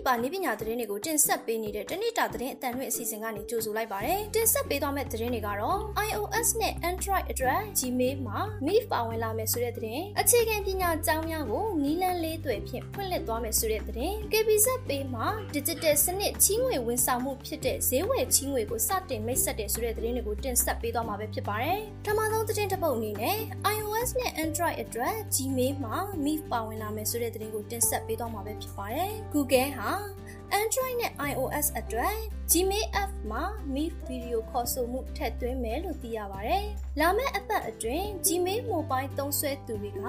[0.00, 23.38] ပြည်ပနည်းပညာသတင်းတွေကိုတင်ဆက်ပေးနေတဲ့တနေ့တာသတင်းအတန်လွင့်အစီအစဉ်ကနေကြိုဆိုလိုက်ပါတယ်။တင်ဆက်ပေးသွားမယ့်သတင်းတွေကတော့ iOS နဲ့ Android အတွက် Gmail မှာ Meet ပါဝင်လာမယ်ဆိုတဲ့သတင်း။အခြေခံပညာကျောင်းများကိုနီးလန်းလေးတွေဖြင့်ဖွင့်လှစ်သွားမယ်ဆိုတဲ့သတင်း။ KBZ Pay မှာ Digital စနစ်ချီးငွေဝန်ဆောင်မှုဖြစ်တဲ့ဈေးဝယ်ချီးငွေကိုစတင်မိတ်ဆက်တဲ့ဆိုတဲ့သတင်းတွေကိုတင်ဆက်ပေးသွားမှာပဲဖြစ်ပါတယ်။ပထမဆုံးသတင်းတစ်ပုဒ်အနေနဲ့
[23.76, 29.89] iOS နဲ့ Android အတွက် Gmail မှာ Meet ပါဝင်လာမယ်ဆိုတဲ့သတင်းကိုတင်ဆက်ပေးသွားမှာပဲဖြစ်ပါတယ်။ Google ဟာ
[30.58, 32.16] Android နဲ့ iOS အတွက်
[32.50, 33.42] Gmail app မှာ
[33.74, 36.64] Meet Video ခေါ်ဆိုမှုထည့်သွင်းမယ်လို့သိရပါတယ်။
[37.00, 40.00] လာမယ့်အပတ်အတွင်း Gmail Mobile သုံးစွဲသူတွေက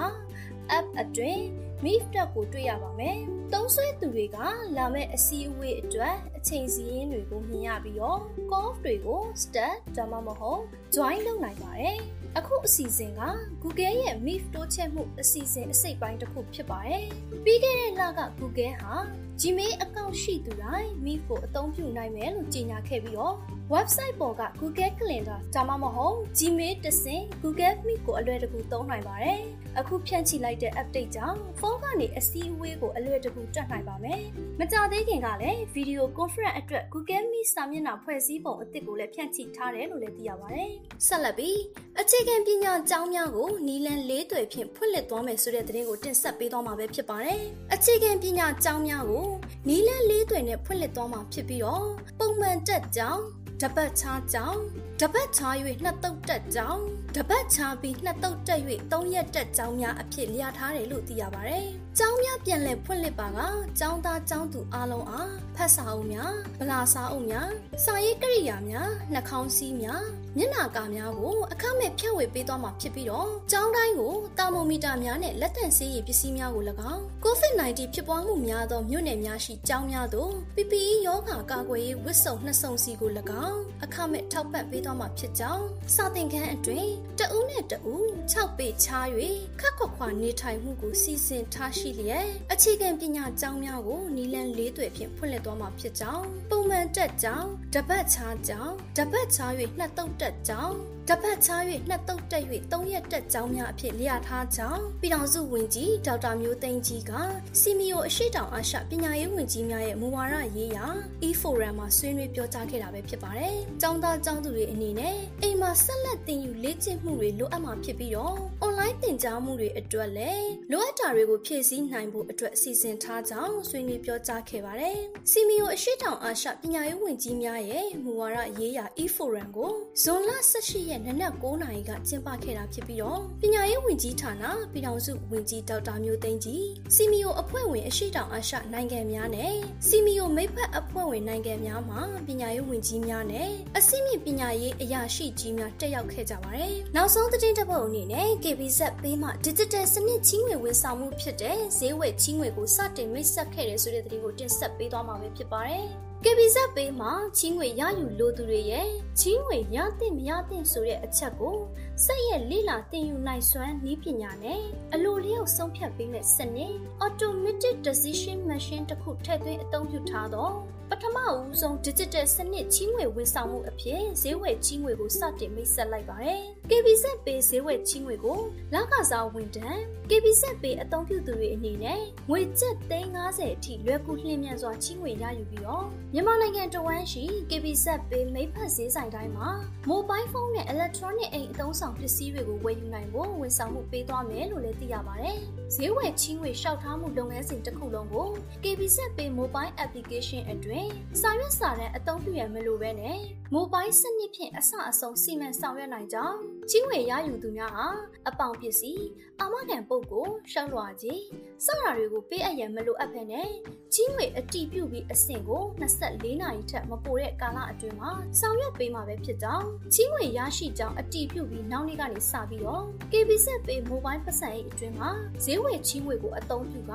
[0.78, 1.44] app အတွင်း
[1.86, 3.18] Meet တက်ကိုတွေ့ရပါမယ်။
[3.54, 4.38] သုံးစွဲသူတွေက
[4.78, 8.20] လာမယ့်အစည်းအဝေးအတွက်အချိန်စီးရင်တွေကိုမြင်ရပြီးတော့
[8.52, 10.62] call တွေကို start ဒါမှမဟုတ်
[10.96, 11.98] join လုပ်နိုင်ပါတယ်။
[12.38, 13.22] အခုအစီအစဉ်က
[13.64, 17.06] Google ရဲ့ Meet တိုးချဲ့မှုအစီအစဉ်အစိတ်ပိုင်းတစ်ခုဖြစ်ပါတယ်။
[17.44, 18.96] ပြီးခဲ့တဲ့လက Google ဟာ
[19.42, 23.36] Gmail အကောင့်ရှိသူတိုင်း Meet ကိုအသုံးပြုနိုင်မယ်လို့ကြေညာခဲ့ပြီးတော့
[23.76, 29.40] website ပေါ်က Google Calendar ဒါမှမဟုတ် Gmail တဆင့် Google Meet ကိုအလွယ်တကူသုံးနိုင်ပါတယ်။
[29.80, 34.22] အခုဖြန့်ချိလိုက်တဲ့ update ကြောင့်ဖုန်းကနေအစည်းအဝေးကိုအလွယ်တကူတက်နိုင်ပါမယ်။
[34.60, 40.70] မကြသေးခင်ကလည်း Video Conference အတွက် Google Meet စာမျက်နှာဖွဲ့စည်းပုံအသစ်ကိုလည်းဖြန့်ချိထားတယ်လို့လည်းသိရပါတယ်။
[41.08, 41.58] ဆက်လက်ပြီး
[42.00, 47.42] အခြေခံပညာကျောင်းများကိုနီလန်လေးတွေဖြင့်ဖွင့်လှစ်သွားမယ်ဆိုတဲ့သတင်းကိုတင်ဆက်ပေးသွားမှာပဲဖြစ်ပါတယ်။
[47.74, 49.28] အခြေခံပညာကျောင်းများကို
[49.70, 51.86] နီလန်လေးတွေနဲ့ဖွင့်လှစ်သွားမှာဖြစ်ပြီးတော့
[52.20, 53.24] ပုံမှန်တက်ကျောင်း
[53.62, 54.62] တပတ်ချားကြောင်း
[55.00, 56.84] တပတ်ချား၍နှစ်တုပ်တက်ကြောင်း
[57.16, 61.68] တပတ်ချားပြီးနှစ်တုပ်တက်၍သုံးရက်တက်ကြောင်းများအဖြစ်လျာထားတယ်လို့သိရပါတယ်။
[61.98, 63.40] ကျောင်းများပြန်လည်ဖွင့်လှစ်ပါက
[63.80, 67.50] ကျောင်းသားကျောင်းသူအားလုံးအားဖတ်စာအုပ်များဗလာစာအုပ်များ
[67.84, 70.04] စာရေးကိရိယာများနှာခေါင်းစည်းများ
[70.38, 83.12] မျက်နှာကာများကိုအခမဲ့ဖြန့်ဝေပေးသွားမှာဖြစ်ပြီးတော့ကျောင်းတိုင်းကိုတာမိုမီတာများနဲ့လက်တန့်ဆေးရည်ပစ္စည်းများကို၎င်း COVID-19 ဖြစ်ပွားမှုများသောမြို့နယ်များရှိကျောင်းများသို့ PPE ရောဂါကာကွယ်ရေးဝတ်စုံနှစ်စုံစီကို၎
[83.46, 89.06] င်းအခမဲ့ထောက်ပံ့ပေးသွားမှာဖြစ်ကြောင်းစာသင်ခန်းအတွင်းတဦးနဲ့တဦး6ပေချား၍
[89.60, 100.76] ခက်ခွက်ခွာနေထိုင်မှုကိုစီစဉ်ထားရှိလျက်အခြေခံပညာကျောင်းများကိုနီလန်လေးတွေဖြင့်ဖွင့်လှစ်သွားမှာဖြစ်ကြောင်းပုံ မှန်တက်ကျောင်းတပတ်ချားကျောင်းတပတ်ချား၍နှစ်တုပ်တက်ကျောင်း
[101.10, 107.12] တပတ်ချား၍နှစ်တုပ်တက်၍သုံးရက်တက်ကျောင်းများအဖြစ်လျာထားကြောင်းပြည်ထောင်စုဝန်ကြီးဒေါက်တာမျိုးသိန်းကြီးက
[107.60, 110.86] စီမီယိုအရှိတောင်အာရှပညာရေးဝန်ကြီးများရဲ့မူဝါဒရေးရာ
[111.28, 124.98] e-forum မှာဆွေးနွေးပြောကြားခဲ့တာပဲဖြစ်ပါတယ်။ကျောင်းသားကျောင်းသူတွေအနေနဲ့အိမ်မှာဆက်လက်သင်ယူလေ့ကျင့်မှုတွေလိုအပ်မှာဖြစ်ပြီးတော့ online သင်ကြားမှုတွေအတွက်လည်းလိုအပ်တာတွေကိုဖြည့်ဆည်းနိုင်ဖို့အတွက်အစီအစဉ်ထားကြောင်းဆွေးနွေးပြောကြားခဲ့ပါတယ်။
[125.32, 139.54] စီမီယိုအရှိတောင်အာရှပညာရေးဝန်ကြီးများရဲ့မူဝါဒရေးရာ e-forum ကိုဇွန်လ18ရက်နနက်9:00နာရီကကျင်းပခဲ့တာဖြစ်ပြီးတော့ပညာရေးဝန်ကြီးဌာနပြည်ထောင်စုဝန်ကြီးဒေါက်တာမျိုးသိန်းကြီးစီမီယိုအဖွဲ့ဝင်အရှိတောင်အာရှနိုင်ငံများနဲ့
[139.88, 155.88] စီမီယိုမိဖက်အဖွဲ့ဝင်နိုင်ငံများမှာပညာရေးဝန်ကြီးများနဲ့အစိမ့်ပညာရေးအရာရှိကြီးများတက်ရောက်ခဲ့ကြပါတယ်။နောက်ဆုံးသတင်းတစ်ပုဒ်အနေနဲ့ KBZ ပေးမှ Digital စနစ်ချင်းငွေဝန်ဆောင်မှုဖြစ်တဲ့ဈေးဝယ်ချင်းငွေကိုစတင်မိတ်ဆက်ခဲ့တယ်ဆိုတဲ့သတင်းကိုတင်ဆက်ပေးသွားမှာဖြစ်ပါတယ်။
[156.26, 158.88] KBZ ပေးမှာချင်းငွေရယူလိုသူတွေရဲ့
[159.20, 161.58] ချင်းငွေရသင့်မရသင့်ဆိုတဲ့အချက်ကို
[162.06, 164.62] စက်ရဲ့လိလာတင်ယူနိုင်စွမ်းနည်းပညာနဲ့
[164.94, 166.74] အလိုလျောက်ဆုံးဖြတ်ပေးမဲ့စနစ်
[167.06, 170.54] Automatic Decision Machine တစ်ခုထည့်သွင်းအသုံးပြုထားတော့
[170.90, 178.40] ပထမဦးဆုံး digital စနစ်ချီးငွေဝန်ဆောင်မှုအဖြစ်ဈေးဝယ်ချီးငွေကိုစတင်မိတ်ဆက်လိုက်ပါတယ်။ KBZ Pay ဈေးဝယ်ချီးငွေကို
[178.74, 179.80] လကစားဝန်ထမ်း
[180.10, 189.50] KBZ Pay အသုံးပြုသူတွေအနေနဲ့ငွေကျပ်350အထိလွယ်ကူလျင်မြန်စွာချီးငွေရယူပြီးတော့မြန်မာနိုင်ငံတဝန်းရှိ KBZ Pay မိဖက်ဈေးဆိုင်တိုင်းမှာ
[189.90, 195.38] mobile phone နဲ့ electronic အိမ်အသုံးဆောင်ပစ္စည်းတွေကိုဝယ်ယူနိုင်ဖို့ဝန်ဆောင်မှုပေးသွားမယ်လို့လည်းသိရပါတယ်။
[195.76, 198.28] ဈေးဝယ်ချီးငွေလျှောက်ထားမှုလုပ်ငန်းစဉ်တစ်ခုလုံးကို
[198.64, 200.92] KBZ Pay mobile application အတွင်း
[201.22, 203.20] စာရွက်စာတမ်းအသုံးပြုရမလို့ပဲနဲ့
[203.54, 206.38] မိုဘိုင်းစနစ်ဖြင့်အဆအဆုံးစီမံဆောင်ရွက်နိုင်ကြောင်း
[206.70, 207.88] ကြီးဝေရယူသူများဟာ
[208.28, 209.06] အပေါင်ပစ္စည်း
[209.40, 211.22] အာမခံပုတ်ကိုရှောက်လွှာကြီး
[211.66, 213.48] စတာတွေကိုပေးအပ်ရန်မလိုအပ်ဘဲနဲ့
[213.94, 225.12] ကြီးဝေအတီးပြုတ်ပြီးအဆင့်ကို24နာရီထက်မပိုတဲ့ကာလအတွင်းမှာဆောင်ရွက်ပေးမှာပဲဖြစ်ကြောင်းကြီးဝေရရှိကြောင်းအတီးပြုတ်ပြီးနောက်နေ့ကနေစပြီးတော့ KBZ Pay Mobile ပတ်စံရေးအတွင်းမှာ
[225.44, 226.94] ဈေးဝယ်ကြီးဝေကိုအသုံးပြုက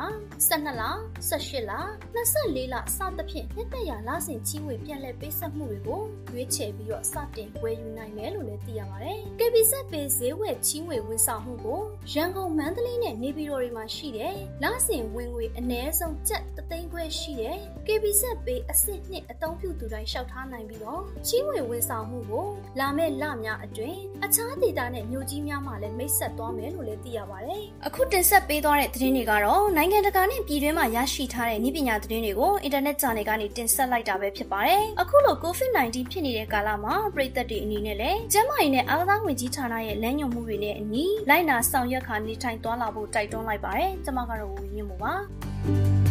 [0.48, 0.82] 12လ
[1.28, 1.72] 18လ
[2.16, 6.02] 24လစသဖြင့်နှစ်သက်ရာလစဉ်ကြီးဝေပြန်လည်ပေးဆက်မှုတွေကို
[6.32, 11.80] ရွေးချယ်ပြီးတော့စတင်ဝယ်ယူနိုင်မယ်လို့လည်းသိရပါတယ်။ KB KB ဆက်ပေဈေးဝယ်ချီးငွေဝန်ဆောင်မှုကို
[12.12, 17.56] ရန်ကုန်မန္တလေးနဲ့နေပြည်တော်တွေမှာရှိတယ်။လစဉ်ဝင်ငွေအနည်းဆုံးကျပ်3သိန်းခွဲရှိတယ်။
[17.86, 22.46] KB ဆက်ပေအစစ်နှစ်အသုံးပြုသူတိုင်းလျှောက်ထားနိုင်ပြီးတော့ချီးငွေဝန်ဆောင်မှုကို
[22.78, 45.12] လာမယ့်လများအတွင်းအခြားဒေသနဲ့မြို့ကြီးများမှာလည်းမိတ်ဆက်သွားမယ်လို့လည်းသိရပါတယ်။အခုတင်ဆက်ပေးသွားတဲ့သတင်းတွေကတော့နိုင်ငံတကာနဲ့ပြည်တွင်းမှာရရှိထားတဲ့နည်းပညာသတင်းတွေကိုအင်တာနက်ဂျာနယ်ကနေတင်ဆက်လိုက်တာပဲဖြစ်ပါတယ်။အခုလို COVID-19 ဖြစ်နေတဲ့ကာလမှာပြည်သက်တွေအနေနဲ့လည်းကျန်းမာရေးနဲ့အားကစားဝင်ကြီးဌာနရဲ့လမ်းညွှန်မှုတွေနဲ့အညီလိုက်နာဆောင်ရွက်ခါနေထိုင်သွားလာဖို့တိုက်တွန်းလိုက်ပါတယ်။ကျွန်မကတော့ဝင်းမြင့်မို့ပါ။